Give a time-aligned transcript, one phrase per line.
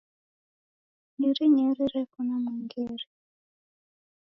[1.17, 3.05] Nyerinyeri reko na mwengere.